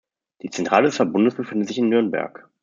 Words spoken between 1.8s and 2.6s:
Nürnberg.